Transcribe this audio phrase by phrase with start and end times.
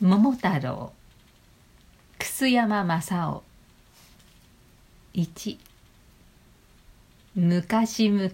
[0.00, 0.92] 桃太郎。
[2.20, 3.42] 楠山正夫。
[5.14, 5.58] 1
[7.34, 8.30] 昔々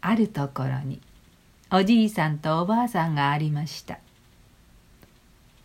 [0.00, 1.00] あるところに
[1.72, 3.98] おじいさんとおばあさんがありました。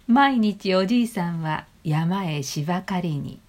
[0.08, 3.40] 毎日おじいさんは山へ芝刈りに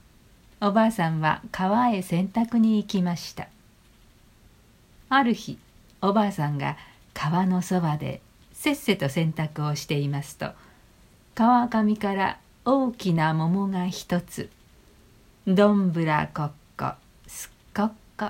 [0.61, 3.49] おばあさんは川へ洗濯に行きました。
[5.09, 5.57] ある日
[6.03, 6.77] おばあさんが
[7.15, 8.21] 川のそばで
[8.53, 10.53] せっせと洗濯をしていますと
[11.35, 14.51] 川上から大きな桃が一つ。
[15.47, 16.93] どんぶらこっこ
[17.27, 18.27] すっこっこ。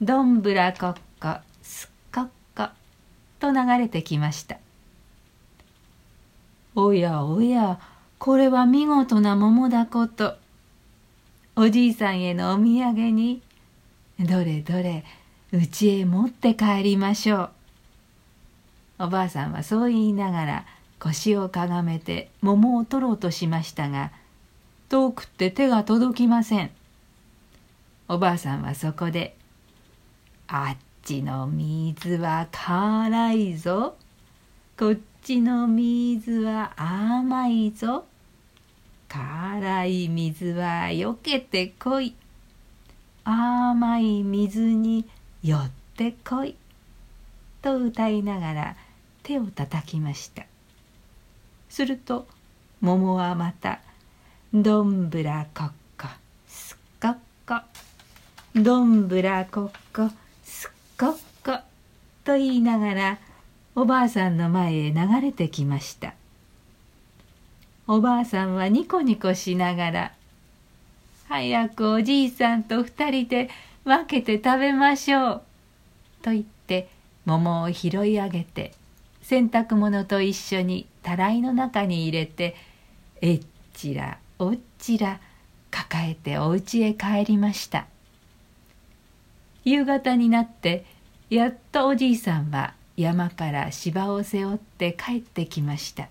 [0.00, 2.68] どんぶらこっこすっこっこ。
[3.40, 4.58] と流れてきました。
[6.76, 7.80] おやおや
[8.18, 10.36] これは見事な桃だこと。
[11.56, 13.42] おじいさんへのお土産に
[14.20, 15.04] どれどれ
[15.50, 17.50] うちへ持って帰りましょう。
[19.00, 20.66] おばあさんはそう言いながら
[20.98, 24.12] 腰をかがめて桃を取ろうとしましたが
[24.88, 26.70] 遠くって手が届きません。
[28.08, 29.36] おばあさんはそこで
[30.46, 33.96] 「あっちの水は辛いぞ。
[34.78, 38.06] こっちの水は甘いぞ。
[39.08, 42.14] 辛い水はよけてこい。
[43.24, 45.04] 甘い水に
[45.42, 46.54] 寄ってこい」
[47.60, 48.76] と歌いながら
[49.24, 50.44] 手をたたきました。
[51.76, 52.26] すると
[52.80, 53.80] 桃はまた
[54.54, 56.08] 「どんぶらこっこ
[56.48, 57.60] すっこっこ。
[58.58, 60.10] どんぶらこっこ
[60.42, 61.58] すっこっこ」
[62.24, 63.18] と言いながら
[63.74, 66.14] おばあさんの前へ流れてきました。
[67.86, 70.12] おばあさんはニコニコしながら
[71.28, 73.50] 「早くおじいさんと二人で
[73.84, 75.42] 分けて食べましょう」
[76.24, 76.88] と言って
[77.26, 78.72] 桃を拾い上げて
[79.20, 82.56] 洗濯物と一緒にたらいの中に入れて
[83.20, 83.42] えっ
[83.74, 85.20] ちらおっちら
[85.70, 87.86] 抱えてお家へ帰りました。
[89.64, 90.84] 夕方になって
[91.30, 96.08] やっとおじいさんは山から芝を背負って帰ってきました。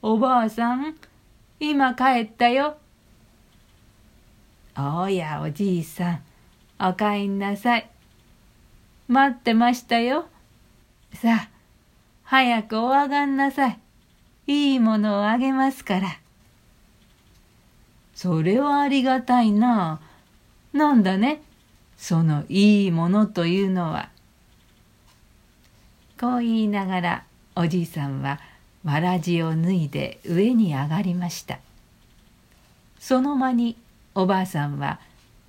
[0.00, 0.94] おばあさん
[1.58, 2.76] 今帰ったよ。
[4.78, 6.22] おやおじいさん
[6.78, 7.90] おかえんなさい。
[9.08, 10.26] 待ってましたよ。
[11.14, 11.51] さあ、
[12.32, 13.78] 早くお上がんなさい。
[14.46, 16.18] いいものをあげますから。
[18.14, 20.00] それはありがたいな。
[20.72, 21.42] なんだね、
[21.98, 24.08] そのいいものというのは。
[26.18, 28.40] こう言いながらおじいさんは
[28.82, 31.58] わらじを脱いで上に上がりました。
[32.98, 33.76] その間に
[34.14, 35.00] おばあさんは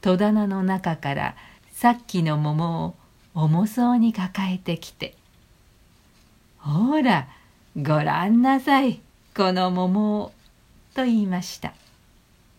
[0.02, 1.38] 戸棚の中から
[1.72, 2.96] さっきの桃を
[3.34, 5.16] 重そうに抱えてきて
[6.64, 7.28] ほら
[7.76, 9.02] ごらんなさい。
[9.36, 10.32] この桃を」
[10.96, 11.74] と言いました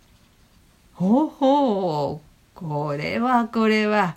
[0.95, 4.17] 「ほほうこれはこれは。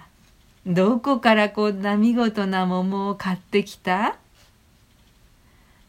[0.65, 4.17] どこからこんな見事な桃を買ってきた?」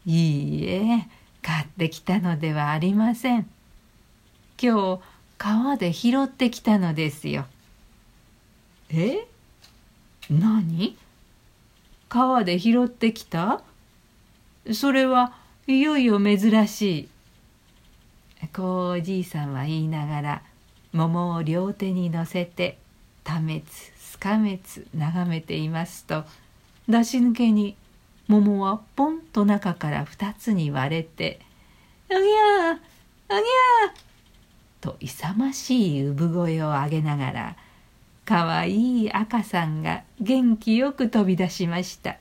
[0.05, 1.07] いいえ
[1.41, 3.49] 買ってきたのではありません。
[4.61, 5.01] 今日
[5.37, 7.45] 川で拾ってきたのですよ。
[8.89, 9.27] え？
[10.29, 10.95] 何？
[12.07, 13.61] 川で拾ってきた？
[14.73, 15.33] それは
[15.67, 17.09] いよいよ珍しい。
[18.53, 20.41] こうおじいさんは言いながら
[20.93, 22.77] 桃を両手に乗せて
[23.23, 23.63] 多滅
[23.97, 26.23] すかめつ眺めていますと
[26.87, 27.75] 出し抜けに
[28.27, 31.39] 桃はポンと中から二つに割れて
[32.09, 32.79] 「うぎゃーう
[33.29, 33.41] ぎゃー!」
[34.81, 37.55] と勇ましい産声を上げながら
[38.25, 42.17] かわいい赤さんが元気よく飛び出しました。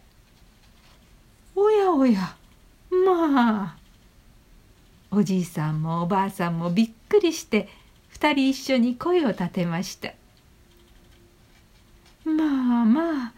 [1.55, 2.37] おやおや
[2.91, 3.77] まあ
[5.11, 7.69] おじいさんもおばあさんもびっくりして
[8.09, 10.13] 二人一緒に声を立てました。
[12.25, 13.33] まあまあ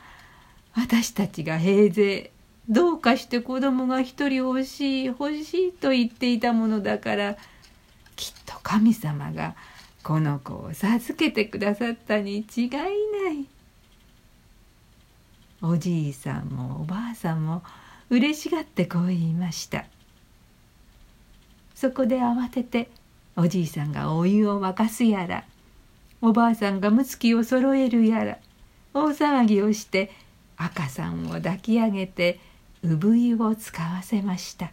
[0.74, 2.30] 私たちが平勢
[2.68, 7.36] どうかして子供が一人欲しい欲しいと言っていたものだから
[8.16, 9.54] きっと神様が
[10.02, 12.90] この子を授けてくださったに違いない。
[15.62, 17.62] おじいさんもおばあさんも
[18.10, 19.84] 嬉しがってこう言いました
[21.74, 22.90] そこで慌てて
[23.36, 25.44] おじいさんがお湯を沸かすやら
[26.20, 28.38] おばあさんがむつきをそろえるやら
[28.92, 30.10] 大騒ぎをして
[30.56, 32.40] 赤さんを抱き上げて
[32.82, 34.72] 産湯を使わせました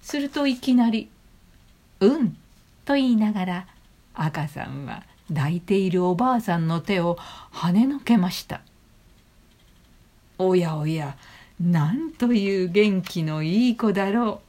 [0.00, 1.10] するといきなり
[2.00, 2.36] 「うん」
[2.84, 3.66] と言いながら
[4.14, 8.60] 赤さんは抱いているおばあさんの手をはねのけました。
[10.38, 11.16] おやおや
[11.60, 14.40] なんという元気のいい子だろ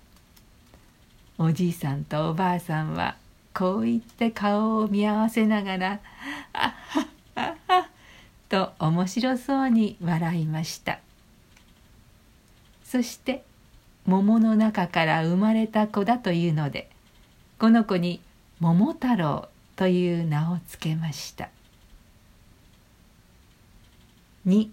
[1.37, 1.43] う。
[1.43, 3.15] おじいさんとおばあさんは
[3.53, 5.99] こう言って顔を見合わせながら
[6.53, 7.89] 「あはっはっは」
[8.49, 10.99] と面白そうに笑いました。
[12.83, 13.43] そして
[14.05, 16.89] 桃の中から生まれた子だというので
[17.59, 18.21] この子に
[18.59, 21.49] 桃太郎という名をつけました。
[24.47, 24.69] 2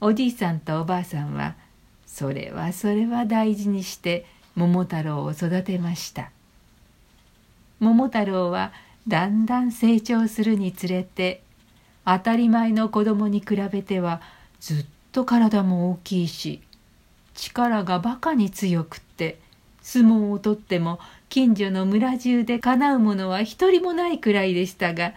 [0.00, 1.54] おじいさんとおばあさんは
[2.06, 6.30] それはそれは大事にして桃太郎を育てました。
[7.80, 8.72] 桃太郎は
[9.06, 11.42] だんだん成長するにつれて
[12.04, 14.20] 当たり前の子供に比べては
[14.60, 16.60] ずっと体も大きいし
[17.34, 19.38] 力がバカに強くって
[19.80, 20.98] 相撲をとっても
[21.28, 25.14] 近所の村中でかなうものは一人もないくらいでしたが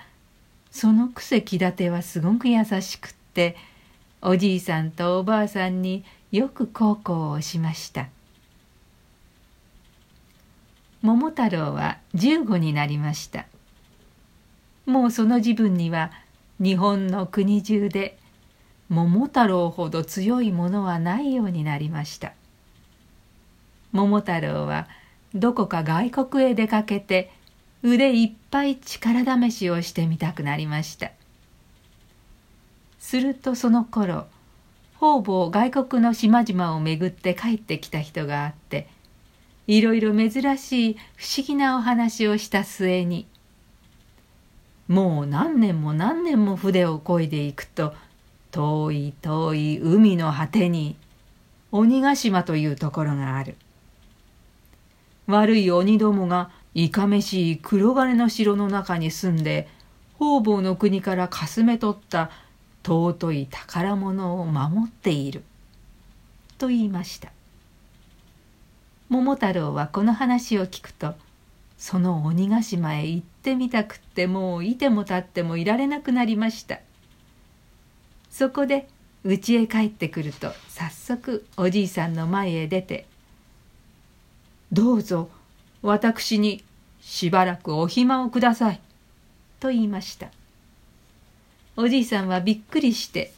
[0.69, 3.57] そのくせ気立てはすごく優しくって
[4.21, 8.07] おじいさんとおばあさんによく孝行をしました。
[11.01, 13.47] 桃太郎は15になりました。
[14.85, 16.11] もうその自分には
[16.59, 18.17] 日本の国中で
[18.89, 22.33] 桃太郎ほど強いものはないようになりました。
[23.91, 24.87] 桃太郎は
[25.33, 27.31] どこか外国へ出かけて
[27.83, 31.11] 腕いっぱい力試しをしてみたくなりました。
[33.01, 34.27] するとその頃
[34.95, 38.87] 方々外国の島々を巡って帰ってきた人があって
[39.65, 43.25] いろいろ珍しい不思議なお話をした末に
[44.87, 47.93] もう何年も何年も筆を漕いでいくと
[48.51, 50.95] 遠い遠い海の果てに
[51.71, 53.55] 鬼ヶ島というところがある。
[55.27, 59.69] 悪い鬼どもがいかめしい黒金の城の中に住んで
[60.19, 62.29] 方々の国からかすめ取った
[62.83, 65.43] 尊い宝物を守っている」
[66.57, 67.31] と言いました。
[69.09, 71.15] 桃太郎はこの話を聞くと
[71.77, 76.79] その鬼ヶ島へ行ってみたくってもういても立ってもいられなくなりました。
[78.29, 78.87] そこで
[79.25, 83.05] 家へ帰ってくると早速おじいさんの前へ出て
[84.71, 85.29] 「どうぞ
[85.81, 86.63] 私に
[87.01, 88.79] しばらくお暇をください」
[89.59, 90.29] と言いました。
[91.77, 93.33] おじいさんはびっくりして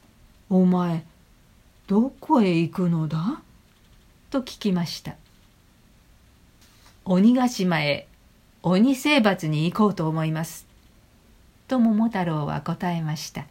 [0.50, 1.04] 「お前
[1.86, 3.40] どこへ行くのだ?」
[4.30, 5.16] と聞きました。
[7.04, 8.06] 鬼ヶ島へ
[8.62, 10.66] 鬼征伐に行こうと思います。
[11.66, 13.46] と桃太郎は答えました。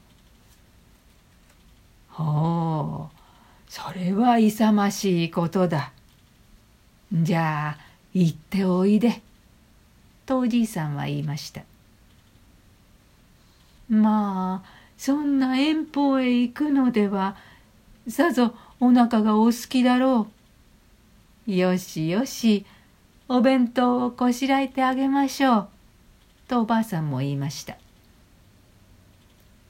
[2.09, 3.17] ほう
[3.67, 5.91] それは勇ましいことだ。
[7.11, 7.77] じゃあ
[8.13, 9.21] 行っておいで。
[10.27, 11.61] とおじいさんは言いました
[13.89, 17.35] まあそんな遠方へ行くのでは
[18.07, 20.37] さぞお腹がお好きだろう。
[21.47, 22.65] よしよし
[23.29, 25.69] お弁当をこしらえてあげましょう」
[26.49, 27.77] とおばあさんも言いました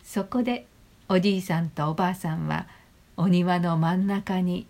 [0.04, 0.66] そこで
[1.08, 2.66] おじいさんとおばあさんは
[3.16, 4.66] お庭の真ん中に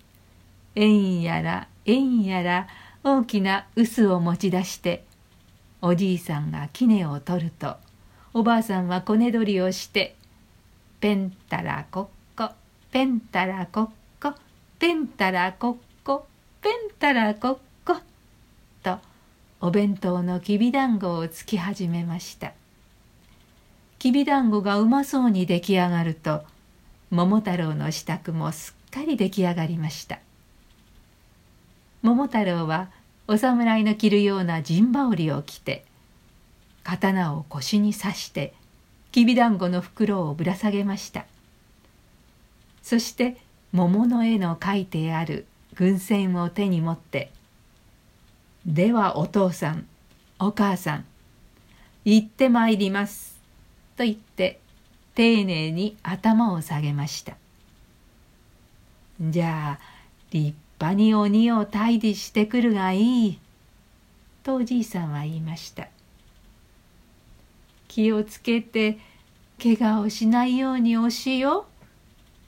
[0.76, 2.68] 円やら円やら
[3.04, 5.06] 大きな臼を持ち出して
[5.82, 7.78] おじいさんが杵を取ると
[8.38, 10.16] おばあさんはこね取りをして
[11.02, 12.02] 「ペンタラコ
[12.36, 12.54] ッコ
[12.92, 13.90] ペンタラコッ
[14.22, 14.36] コ
[14.78, 16.28] ペンタラコッコ
[16.62, 17.96] ペンタラコッコ」
[18.84, 19.00] と
[19.60, 22.54] お弁当のきびだんごをつき始めました。
[23.98, 26.44] きびだんごがうまそうに出来上がると
[27.10, 30.20] 桃太郎の支度もすっかり出来上がりました。
[32.04, 32.92] 桃太郎は
[33.28, 35.88] お侍の着るような陣羽織を着て
[36.88, 38.54] 刀を腰に刺して
[39.12, 41.26] きびだんごの袋をぶら下げました。
[42.82, 43.36] そして
[43.74, 47.32] 桃の絵の描いてある軍船を手に持って
[48.66, 49.86] 「ではお父さん
[50.40, 51.06] お母さん
[52.06, 53.36] 行ってまいります」
[53.98, 54.62] と言って
[55.16, 57.36] 丁寧に頭を下げました
[59.20, 59.84] じゃあ
[60.32, 63.40] 立派に鬼を退治してくるがいい
[64.44, 65.90] とおじいさんは言いました。
[67.98, 69.00] 気をつけて
[69.60, 71.66] 怪我をしないようにおしよ」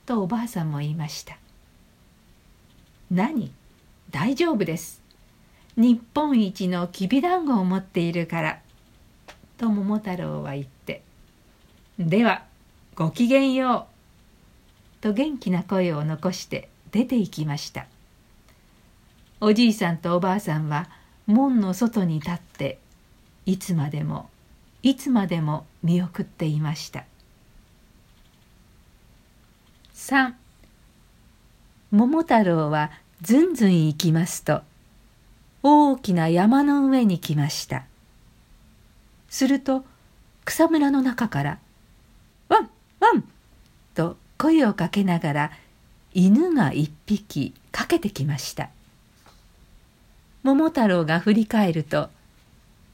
[0.05, 1.39] とおばあさんも言いました
[3.09, 3.51] 「何？
[4.11, 5.01] 大丈夫です。
[5.75, 8.61] 日本一のきびだんごを持っているから」
[9.57, 11.01] と桃太郎は言って
[11.97, 12.45] 「では
[12.93, 13.87] ごきげんよ
[14.99, 17.87] う」と元気な声を残して出て行きました。
[19.41, 20.91] おじいさんとおばあさんは
[21.25, 22.77] 門の外に立って
[23.47, 24.28] いつまでも
[24.81, 27.05] いつまでも見送っていました
[29.95, 30.33] 3
[31.91, 34.62] 桃太郎はずんずん行きますと
[35.63, 37.83] 大きな山の上に来ました
[39.29, 39.83] すると
[40.45, 41.59] 草むらの中から
[42.48, 42.69] 「ワン
[43.00, 43.24] ワン!」
[43.93, 45.51] と声をかけながら
[46.13, 48.69] 犬が一匹かけてきました
[50.43, 52.09] 桃太郎が振り返ると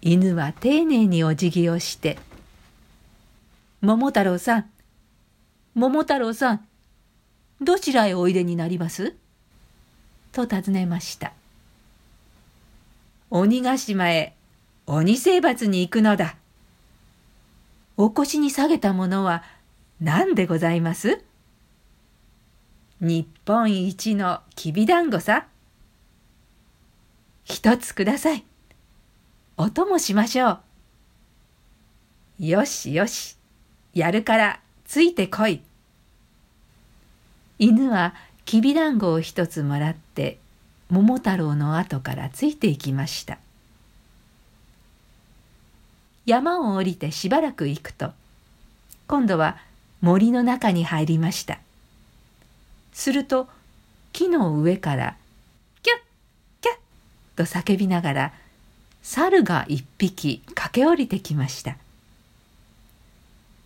[0.07, 2.19] 犬は丁寧にお辞儀をして
[3.81, 4.69] 「桃太郎さん
[5.73, 6.67] 桃太郎さん
[7.59, 9.15] どちらへおいでになります?」
[10.31, 11.33] と尋ねました
[13.31, 14.35] 「鬼ヶ島へ
[14.85, 16.35] 鬼征伐に行くのだ」
[17.97, 19.41] お腰に下げたものは
[19.99, 21.23] 何でございます？
[22.99, 25.47] 日本一のきびだんごさ。
[27.43, 28.45] 一つください。
[29.57, 30.59] お供しましょ
[32.39, 32.45] う。
[32.45, 33.37] よしよし。
[33.93, 35.61] やるからついてこい。
[37.57, 40.39] 犬はきびだんごを一つもらって
[40.89, 43.37] 桃太郎の後からついていきました。
[46.25, 48.11] 山を降りてしばらく行くと
[49.07, 49.57] 今度は
[50.01, 51.59] 森の中に入りました
[52.93, 53.47] すると
[54.11, 55.17] 木の上から
[55.83, 55.97] 「キャッ
[56.61, 56.77] キャッ」
[57.37, 58.33] と叫びながら
[59.07, 61.77] 猿が一匹駆け下りてきました。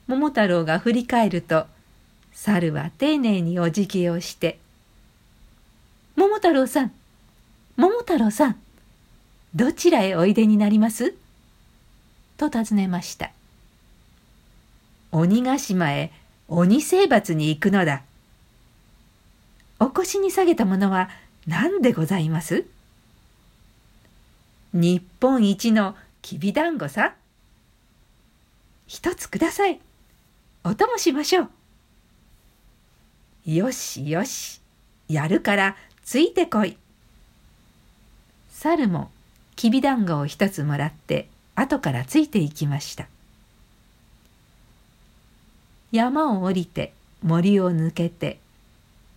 [0.05, 1.65] 桃太郎が振り返ると
[2.33, 4.59] 猿は丁寧にお辞儀をして
[6.17, 6.91] 「桃太郎さん
[7.77, 8.55] 桃太郎さん
[9.55, 11.15] どちらへおいでになります?」
[12.37, 13.31] と尋ねました。
[15.11, 16.11] 鬼ヶ島へ
[16.49, 18.03] 鬼征伐に行くのだ。
[19.79, 21.09] お腰に下げたものは
[21.47, 22.65] 何でございます？
[24.73, 27.15] 日本一のきびだんごさ
[28.85, 29.79] 一つください。
[30.63, 31.49] お供しましょう。
[33.45, 34.61] よしよし。
[35.07, 36.77] やるからついてこい。
[38.51, 39.09] 猿も
[39.55, 43.07] きびだんごを一つもらって後からついていきました。
[45.91, 48.39] 山を降りて森を抜けて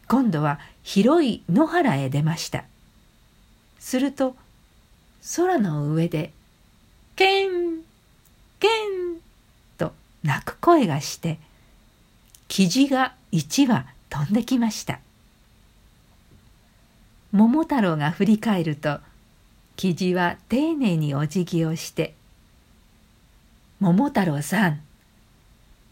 [0.09, 2.64] 今度は広い野原へ出ました。
[3.78, 4.37] すると
[5.36, 6.32] 空の上で
[7.16, 7.82] 「ケン
[8.58, 9.20] ケン」
[9.78, 11.38] と鳴く声がして
[12.48, 15.00] キジが一羽飛んできました
[17.30, 19.00] 桃太郎が振り返ると
[19.76, 22.14] キジは丁寧にお辞儀をして
[23.80, 24.80] 桃太郎さん、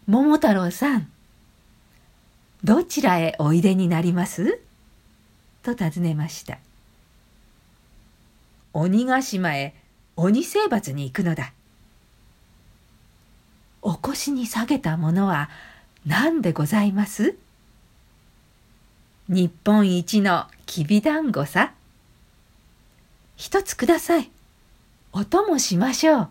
[0.06, 1.10] 桃太郎さん、
[2.62, 4.60] どちらへおいでになります？
[5.64, 6.58] と尋ねました。
[8.72, 9.74] 鬼ヶ島へ
[10.16, 11.52] 鬼征伐に行くのだ。
[13.82, 15.48] お腰に下げたものは
[16.06, 17.36] 何でございます？
[19.28, 21.72] 日本一のきびだんごさ。
[23.36, 24.30] 一つください。
[25.12, 26.28] お供しましょう。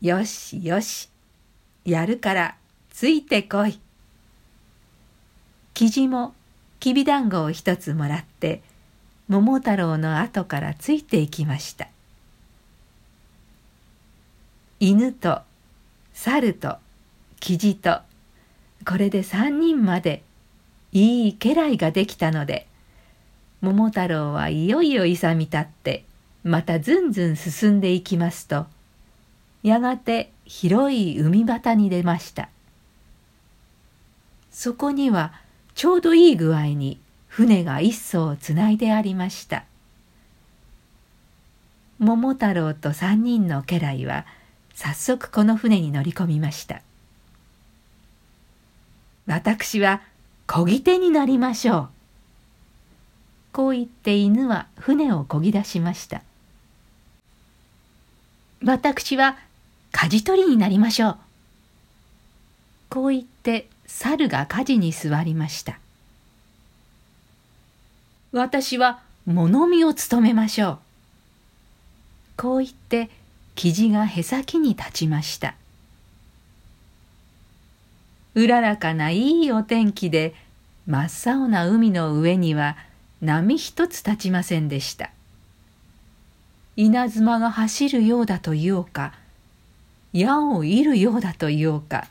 [0.00, 1.08] よしよし、
[1.84, 2.56] やるから
[2.90, 3.80] ついてこい。
[5.74, 6.34] キジも
[6.78, 8.62] きびだんごを一つもらって
[9.30, 11.86] 桃太郎の後からついていきました。
[14.80, 15.42] 犬と
[16.12, 16.78] 猿と
[17.38, 18.00] キジと
[18.84, 20.24] これで三人まで
[20.90, 22.66] いい家来ができたので
[23.60, 26.04] 桃太郎はいよいよ勇み立って
[26.42, 28.66] またずんずん進んでいきますと
[29.62, 32.48] やがて広い海端に出ました
[34.50, 35.34] そこには
[35.74, 36.98] ちょうどいい具合に
[37.30, 39.64] 船が一艘つないでありました
[41.98, 44.26] 桃太郎と三人の家来は
[44.74, 46.82] 早速この船に乗り込みました
[49.26, 50.02] 私は
[50.46, 51.88] 漕ぎ手になりましょう
[53.52, 56.22] こう言って犬は船を漕ぎ出しました
[58.62, 59.38] 私は
[59.90, 61.16] 舵取りになりましょう。
[62.90, 65.79] こう言って猿が舵に座りました。
[68.32, 70.78] 私は物見を務めましょう。
[72.36, 73.10] こう言って
[73.54, 75.54] 生地がへさきに立ちました。
[78.34, 80.34] うららかないいお天気で
[80.86, 82.76] 真っ青な海の上には
[83.20, 85.10] 波一つ立ちませんでした。
[86.76, 89.12] 稲妻が走るようだと言おうか
[90.12, 92.08] 矢を射るようだと言おうか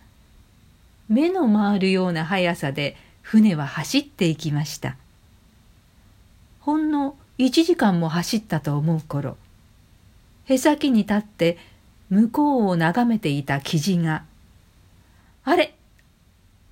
[1.07, 4.95] 目の回るような速さで船は走っていきました
[6.69, 9.37] ほんの1時間も走ったと思う頃
[10.45, 11.57] へさきに立って
[12.11, 14.23] 向こうを眺めていた生地が
[15.45, 15.75] 「あれ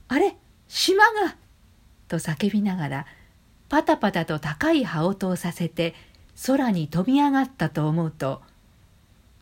[0.08, 0.38] あれ
[0.68, 1.36] 島が!」
[2.08, 3.06] と叫びながら
[3.70, 5.96] パタパタと高い羽音をさせて
[6.46, 8.44] 空に飛び上がったと思うと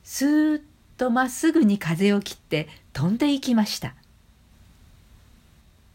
[0.06, 0.62] スーッ
[0.96, 3.94] とまっすぐに風を切って飛んでいきました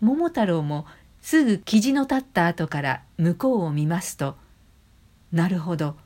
[0.02, 0.85] 桃太郎も
[1.23, 4.37] すぐ生の立った後から向こうを見ますと
[5.32, 5.96] なるほど。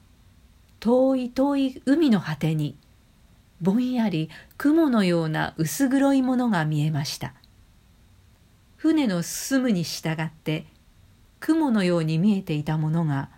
[0.81, 2.77] 遠い遠い海の果てに
[3.61, 4.29] ぼんやり
[4.59, 7.33] 雲のような薄黒いものが見えました。
[8.77, 10.67] 船の進むに従って
[11.41, 13.31] 雲のように見えていたものが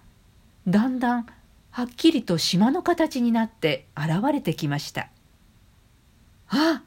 [0.66, 1.26] だんだん
[1.70, 5.08] はっきりと島の形になって現れてきました。
[6.48, 6.82] あ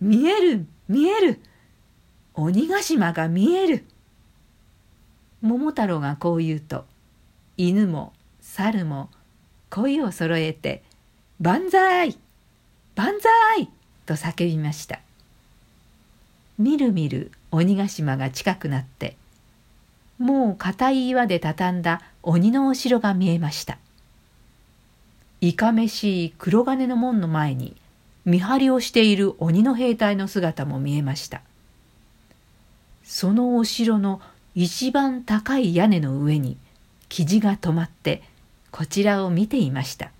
[0.00, 1.40] 見える見える。
[2.32, 3.84] 鬼ヶ島が見える。
[5.42, 6.86] 桃太郎がこう言うと
[7.58, 8.12] 犬も
[8.58, 9.08] 猿も
[9.70, 10.82] 声をそろえて
[11.40, 12.18] 「万歳
[12.96, 13.70] 万歳!」
[14.04, 14.98] と叫びました
[16.58, 19.16] みるみる鬼ヶ島が近くなって
[20.18, 23.78] もう硬い岩で畳んだ鬼のお城が見えました
[25.40, 27.76] いかめしい黒金の門の前に
[28.24, 31.42] 見張りをしている鬼の兵隊の姿も見えました
[33.04, 34.20] そのお城の
[34.56, 36.56] 一番高い屋根の上に
[37.08, 38.22] 生地が止まって
[38.70, 40.10] こちらを見ていました。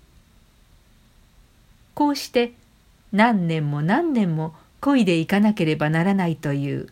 [1.93, 2.53] こうして
[3.11, 6.87] 何年も何年も漕いでいかなければならないという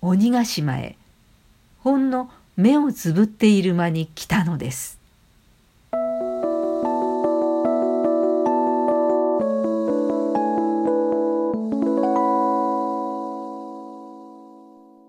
[0.00, 0.96] 鬼ヶ島へ
[1.80, 4.97] ほんの目をつぶっている間に来たのです。